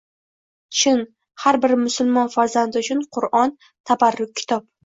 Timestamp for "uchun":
2.85-3.07